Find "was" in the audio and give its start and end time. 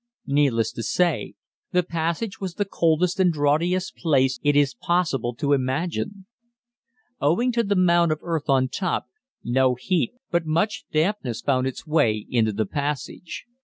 2.41-2.55